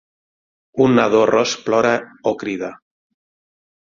[0.85, 1.93] Un nadó ros plora
[2.31, 2.71] o crida.